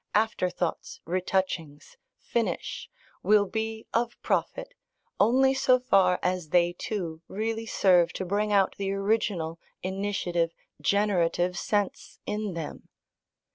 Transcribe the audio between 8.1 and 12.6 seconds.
to bring out the original, initiative, generative, sense in